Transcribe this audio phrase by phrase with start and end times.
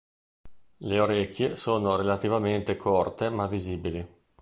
[0.79, 4.03] Le orecchie sono relativamente corte ma visibili.